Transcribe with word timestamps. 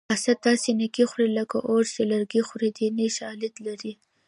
حسد 0.11 0.37
داسې 0.47 0.69
نیکي 0.79 1.03
خوري 1.09 1.29
لکه 1.39 1.57
اور 1.69 1.83
چې 1.93 2.01
لرګي 2.11 2.41
خوري 2.47 2.69
دیني 2.77 3.07
شالید 3.17 3.55
لري 3.67 3.93